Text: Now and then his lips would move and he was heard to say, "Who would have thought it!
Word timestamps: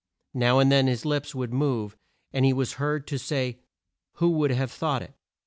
Now 0.33 0.57
and 0.57 0.71
then 0.71 0.87
his 0.87 1.05
lips 1.05 1.35
would 1.35 1.53
move 1.53 1.95
and 2.33 2.43
he 2.43 2.53
was 2.53 2.73
heard 2.81 3.05
to 3.05 3.19
say, 3.19 3.59
"Who 4.13 4.31
would 4.31 4.49
have 4.49 4.71
thought 4.71 5.03
it! 5.03 5.13